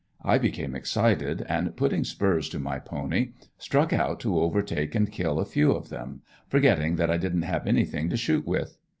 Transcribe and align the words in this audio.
I 0.23 0.39
became 0.39 0.73
excited 0.73 1.45
and 1.47 1.77
putting 1.77 2.03
spurs 2.03 2.49
to 2.49 2.59
my 2.59 2.79
pony, 2.79 3.33
struck 3.59 3.93
out 3.93 4.19
to 4.21 4.39
overtake 4.39 4.95
and 4.95 5.11
kill 5.11 5.39
a 5.39 5.45
few 5.45 5.73
of 5.73 5.89
them, 5.89 6.23
forgetting 6.47 6.95
that 6.95 7.11
I 7.11 7.17
didn't 7.17 7.43
have 7.43 7.67
anything 7.67 8.09
to 8.09 8.17
shoot 8.17 8.47
with. 8.47 8.79